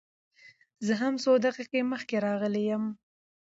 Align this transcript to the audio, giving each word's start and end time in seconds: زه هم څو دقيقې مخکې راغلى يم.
زه 0.85 0.93
هم 1.01 1.13
څو 1.23 1.31
دقيقې 1.45 1.81
مخکې 1.91 2.15
راغلى 2.25 2.61
يم. 2.71 2.83